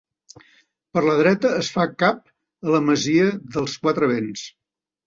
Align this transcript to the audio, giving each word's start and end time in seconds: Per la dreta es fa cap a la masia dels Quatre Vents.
Per 0.95 1.03
la 1.07 1.17
dreta 1.19 1.51
es 1.59 1.69
fa 1.75 1.87
cap 2.05 2.27
a 2.71 2.75
la 2.79 2.83
masia 2.89 3.31
dels 3.59 3.79
Quatre 3.87 4.15
Vents. 4.17 4.53